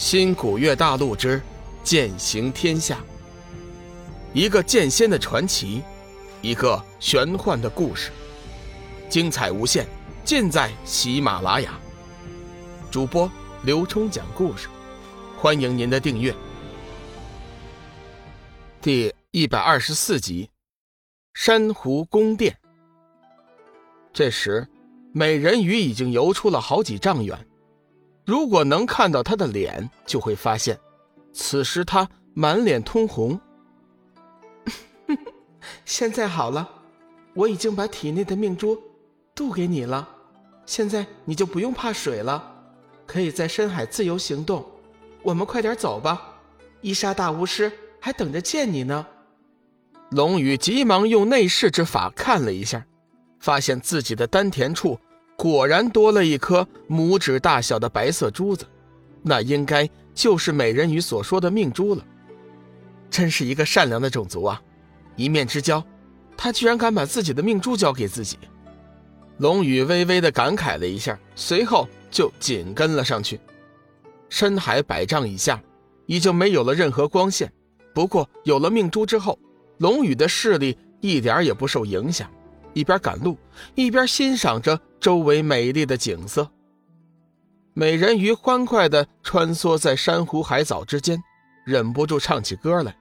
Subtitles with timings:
[0.00, 1.42] 新古月大陆之
[1.84, 3.04] 剑行天下，
[4.32, 5.82] 一个剑仙的传奇，
[6.40, 8.10] 一个玄幻的故事，
[9.10, 9.86] 精彩无限，
[10.24, 11.78] 尽在喜马拉雅。
[12.90, 13.30] 主播
[13.62, 14.68] 刘冲讲故事，
[15.36, 16.34] 欢迎您的订阅。
[18.80, 20.48] 第一百二十四集，
[21.34, 22.56] 珊瑚宫殿。
[24.14, 24.66] 这时，
[25.12, 27.38] 美人鱼已经游出了好几丈远。
[28.30, 30.78] 如果能看到他的脸，就会发现，
[31.32, 33.40] 此时他满脸通红。
[35.84, 36.70] 现在好了，
[37.34, 38.80] 我已经把体内的命珠
[39.34, 40.08] 渡给你了，
[40.64, 42.54] 现在你就不用怕水了，
[43.04, 44.64] 可以在深海自由行动。
[45.24, 46.36] 我们快点走吧，
[46.82, 49.04] 伊莎大巫师还等着见你呢。
[50.12, 52.86] 龙宇急忙用内视之法看了一下，
[53.40, 54.96] 发现自己的丹田处。
[55.40, 58.66] 果然多了一颗拇指大小的白色珠子，
[59.22, 62.04] 那应该就是美人鱼所说的命珠了。
[63.08, 64.60] 真是一个善良的种族啊！
[65.16, 65.82] 一面之交，
[66.36, 68.38] 他居然敢把自己的命珠交给自己。
[69.38, 73.40] 龙宇微微的感慨了一下，随后就紧跟了上去。
[74.28, 75.58] 深海百丈以下，
[76.04, 77.50] 已经没有了任何光线，
[77.94, 79.38] 不过有了命珠之后，
[79.78, 82.30] 龙宇的视力一点也不受影响。
[82.72, 83.36] 一边赶路，
[83.74, 86.50] 一边欣赏着周围美丽的景色。
[87.72, 91.22] 美人鱼欢快地穿梭在珊瑚海藻之间，
[91.64, 92.96] 忍不住唱起歌来。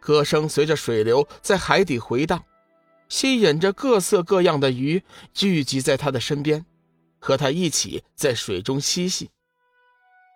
[0.00, 2.42] 歌声随着水流在海底回荡，
[3.08, 5.02] 吸引着各色各样的鱼
[5.34, 6.64] 聚集在她的身边，
[7.18, 9.30] 和她一起在水中嬉戏。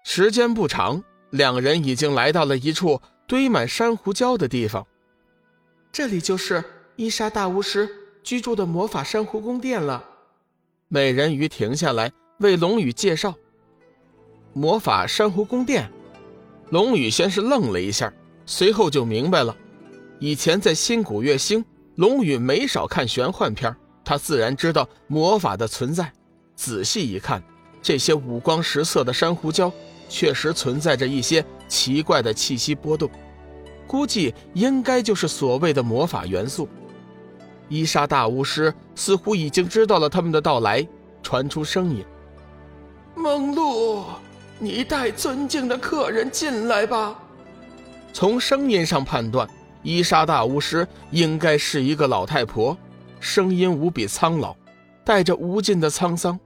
[0.04, 4.86] 时间不长，两人已经来到了一处堆满珊瑚礁的地方。
[5.92, 6.62] 这里就是
[6.96, 8.01] 伊莎大巫师。
[8.22, 10.04] 居住的魔法珊瑚宫殿了。
[10.88, 13.34] 美人鱼停下来为龙宇介绍
[14.52, 15.90] ：“魔法珊瑚宫殿。”
[16.70, 18.12] 龙宇先是愣了一下，
[18.46, 19.56] 随后就明白了。
[20.18, 21.64] 以前在新古月星，
[21.96, 23.74] 龙宇没少看玄幻片，
[24.04, 26.12] 他自然知道魔法的存在。
[26.54, 27.42] 仔细一看，
[27.82, 29.70] 这些五光十色的珊瑚礁
[30.08, 33.10] 确实存在着一些奇怪的气息波动，
[33.86, 36.68] 估计应该就是所谓的魔法元素。
[37.72, 40.86] 伊莎大巫师似乎已经知道了他们的到来，
[41.22, 42.04] 传出声音
[43.16, 44.04] ：“梦露，
[44.58, 47.18] 你带尊敬的客人进来吧。”
[48.12, 49.48] 从声音上判断，
[49.82, 52.76] 伊莎大巫师应该是一个老太婆，
[53.20, 54.54] 声音无比苍老，
[55.02, 56.38] 带着无尽的沧桑。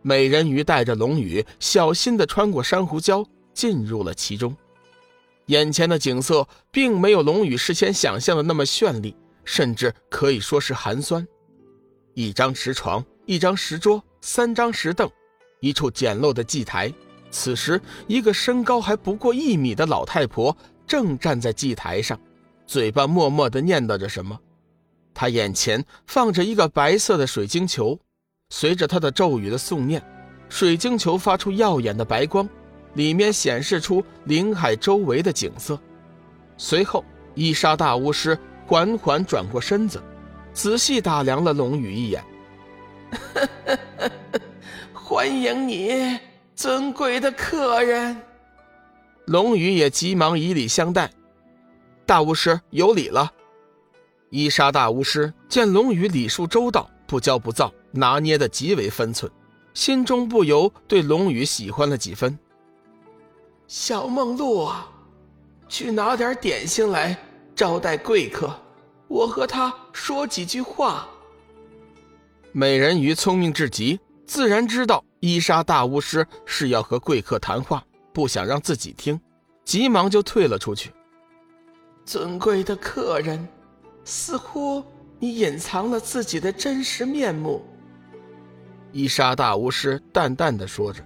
[0.00, 3.22] 美人鱼带着龙宇，小心地穿过珊瑚礁，
[3.52, 4.56] 进入了其中。
[5.48, 9.14] 眼前的景色并没有龙宇事先想象的那么绚丽。
[9.44, 11.26] 甚至可以说是寒酸。
[12.14, 15.10] 一张石床，一张石桌，三张石凳，
[15.60, 16.92] 一处简陋的祭台。
[17.30, 20.56] 此时，一个身高还不过一米的老太婆
[20.86, 22.18] 正站在祭台上，
[22.66, 24.38] 嘴巴默默地念叨着什么。
[25.12, 27.98] 她眼前放着一个白色的水晶球，
[28.50, 30.00] 随着她的咒语的诵念，
[30.48, 32.48] 水晶球发出耀眼的白光，
[32.94, 35.76] 里面显示出林海周围的景色。
[36.56, 37.04] 随后，
[37.34, 38.38] 伊莎大巫师。
[38.66, 40.02] 缓缓转过身子，
[40.52, 42.24] 仔细打量了龙宇一眼。
[44.92, 46.18] 欢迎你，
[46.56, 48.16] 尊贵的客人。
[49.26, 51.10] 龙宇也急忙以礼相待。
[52.06, 53.30] 大巫师有礼了。
[54.30, 59.30] 伊莎大巫师见龙宇礼数周到，不骄不躁，拿捏的极为分寸，
[59.74, 62.36] 心中不由对龙宇喜欢了几分。
[63.68, 64.90] 小梦露啊，
[65.68, 67.16] 去拿点点心来。
[67.54, 68.52] 招待贵客，
[69.06, 71.08] 我和他说几句话。
[72.50, 79.20] 美人鱼聪明至极，自然知道伊莎大巫师是要和贵客谈话，不想让自己听，
[79.64, 80.92] 急忙就退了出去。
[82.04, 83.46] 尊贵的客人，
[84.04, 84.82] 似乎
[85.20, 87.64] 你隐藏了自己的真实面目。
[88.90, 91.02] 伊莎大巫师淡淡的说着。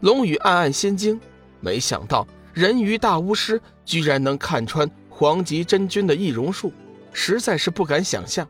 [0.00, 1.18] 龙宇暗暗心惊，
[1.60, 4.88] 没想到人鱼大巫师居然能看穿。
[5.18, 6.70] 黄极真君的易容术，
[7.10, 8.46] 实在是不敢想象。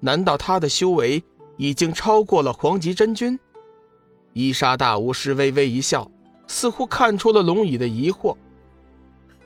[0.00, 1.24] 难道他的修为
[1.56, 3.40] 已经超过了黄极真君？
[4.34, 6.10] 伊莎大巫师微微一笑，
[6.46, 8.36] 似乎看出了龙椅的疑惑。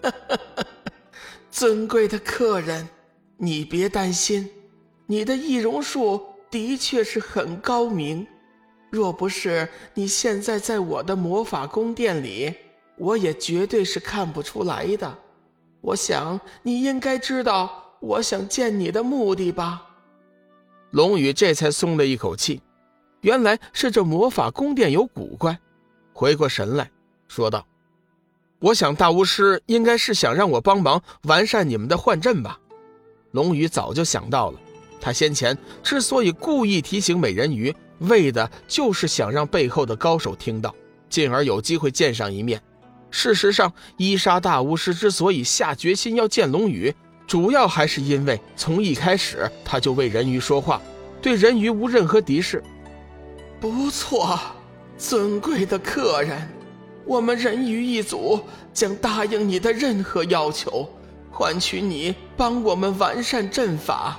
[1.49, 2.89] 尊贵的客人，
[3.37, 4.51] 你别担心，
[5.07, 6.21] 你的易容术
[6.51, 8.27] 的确是很高明。
[8.91, 12.53] 若不是你现在在我的魔法宫殿里，
[12.99, 15.19] 我也绝对是看不出来的。
[15.85, 19.83] 我想你应该知道我想见你的目的吧。
[20.93, 22.63] 龙宇这才松了一口气，
[23.21, 25.59] 原来是这魔法宫殿有古怪。
[26.15, 26.91] 回过神来
[27.29, 27.67] 说道
[28.61, 32.59] ：“我想大巫师应该是想让我帮忙完善你们的幻阵吧？
[33.33, 34.59] 龙宇早就想到了，
[35.03, 40.75] 他先前之所以故意提醒美人鱼，为的就是想让背后的高手听到，
[41.11, 42.63] 进而有机会见上一面。
[43.17, 46.93] 事实上，伊莎大巫师之所以下决心要见龙宇，
[47.29, 50.83] 主要还是因为从一开始他就为人鱼说话，
[51.23, 52.61] 对人鱼无任何敌视。
[53.61, 54.37] 不错，
[54.99, 56.49] 尊贵的客人，
[57.05, 58.41] 我们人鱼一族
[58.73, 60.91] 将答应你的任何要求。
[61.31, 64.19] 换取你帮我们完善阵法。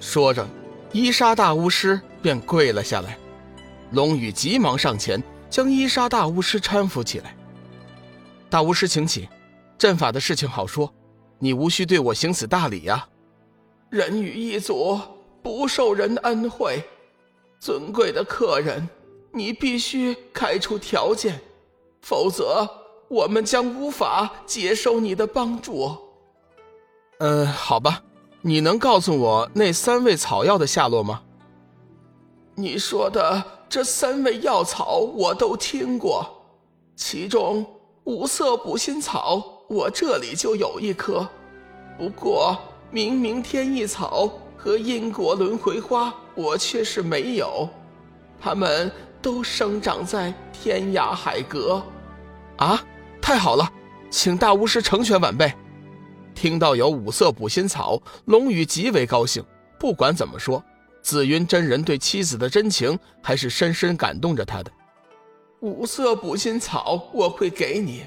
[0.00, 0.48] 说着，
[0.92, 3.18] 伊莎大巫师便跪了下来。
[3.90, 5.20] 龙宇急忙上前，
[5.50, 7.35] 将伊莎大巫师搀扶起来。
[8.48, 9.28] 大巫师，请起。
[9.78, 10.90] 阵法的事情好说，
[11.38, 13.06] 你无需对我行此大礼呀。
[13.90, 14.98] 人与一族
[15.42, 16.82] 不受人恩惠，
[17.60, 18.88] 尊贵的客人，
[19.32, 21.38] 你必须开出条件，
[22.00, 22.66] 否则
[23.08, 25.94] 我们将无法接受你的帮助。
[27.18, 28.02] 嗯，好吧，
[28.40, 31.22] 你能告诉我那三味草药的下落吗？
[32.54, 36.26] 你说的这三味药草我都听过，
[36.96, 37.64] 其中
[38.06, 41.28] 五色补心草我这里就有一颗，
[41.98, 42.56] 不过
[42.88, 47.68] 明明天意草和因果轮回花我却是没有，
[48.40, 48.88] 它们
[49.20, 51.82] 都生长在天涯海阁。
[52.58, 52.80] 啊，
[53.20, 53.68] 太好了，
[54.08, 55.52] 请大巫师成全晚辈。
[56.32, 59.44] 听到有五色补心草，龙宇极为高兴。
[59.80, 60.62] 不管怎么说，
[61.02, 64.70] 紫云真人对妻子的真情还是深深感动着他的。
[65.66, 68.04] 五色补心草我会给你，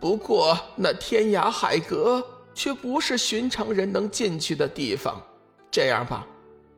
[0.00, 5.20] 不过那天涯海阁却不是寻常人能进去的地方。
[5.68, 6.24] 这样吧，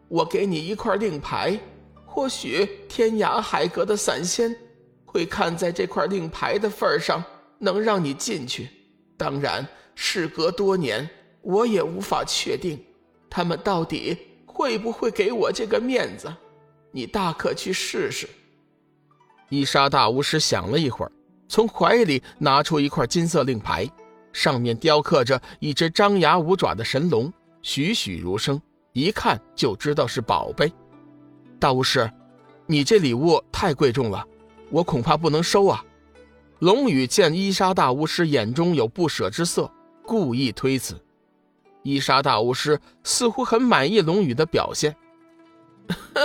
[0.08, 1.60] 我给你一块令牌，
[2.06, 4.56] 或许天涯海阁的散仙
[5.04, 7.22] 会看在这块令牌的份上，
[7.58, 8.70] 能让你进去。
[9.16, 9.66] 当然。
[9.96, 11.08] 事隔多年，
[11.40, 12.84] 我也无法确定，
[13.30, 16.34] 他们到底会不会给我这个面子。
[16.90, 18.28] 你大可去试试。
[19.48, 21.12] 伊莎大巫师想了一会儿，
[21.48, 23.88] 从怀里拿出一块金色令牌，
[24.32, 27.32] 上面雕刻着一只张牙舞爪的神龙，
[27.62, 28.60] 栩栩如生，
[28.92, 30.72] 一看就知道是宝贝。
[31.58, 32.10] 大巫师，
[32.66, 34.24] 你这礼物太贵重了，
[34.70, 35.84] 我恐怕不能收啊。
[36.60, 39.70] 龙宇见伊莎大巫师眼中有不舍之色。
[40.06, 41.02] 故意推辞，
[41.82, 44.94] 伊莎大巫师似乎很满意龙宇的表现。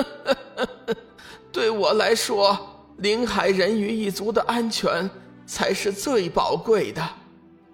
[1.50, 5.10] 对我来说，临海人鱼一族的安全
[5.46, 7.07] 才是最宝贵的。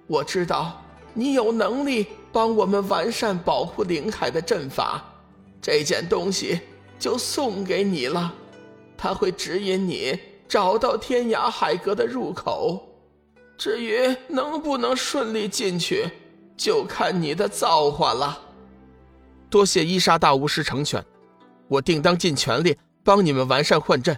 [0.07, 0.81] 我知道
[1.13, 5.04] 你有能力帮我们完善保护临海的阵法，
[5.62, 6.60] 这件东西
[7.00, 8.33] 就送给你了。
[8.98, 10.18] 它会指引你
[10.48, 12.88] 找到天涯海阁的入口。
[13.57, 16.10] 至于能不能顺利进去，
[16.57, 18.38] 就看你的造化了。
[19.50, 21.04] 多谢伊莎大巫师成全，
[21.68, 24.18] 我定当尽全力帮你们完善幻阵。